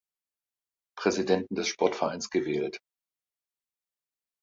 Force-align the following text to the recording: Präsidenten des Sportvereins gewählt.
Präsidenten 0.97 1.53
des 1.53 1.67
Sportvereins 1.67 2.31
gewählt. 2.31 2.79